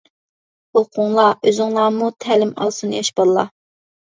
ئوقۇڭلار 0.79 1.49
ئۆزۈڭلارمۇ، 1.51 2.09
تەلىم 2.27 2.55
ئالسۇن 2.65 2.97
ياش 2.97 3.13
باللا. 3.23 3.47